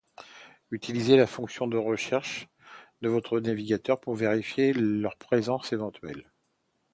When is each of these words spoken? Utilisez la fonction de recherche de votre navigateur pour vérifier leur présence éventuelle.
Utilisez 0.71 1.15
la 1.15 1.27
fonction 1.27 1.67
de 1.67 1.77
recherche 1.77 2.47
de 3.03 3.07
votre 3.09 3.39
navigateur 3.39 3.99
pour 3.99 4.15
vérifier 4.15 4.73
leur 4.73 5.15
présence 5.15 5.73
éventuelle. 5.73 6.25